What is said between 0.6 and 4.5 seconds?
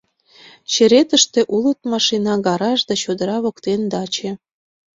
—Черетыште улыт машина, гараж да чодыра воктен даче.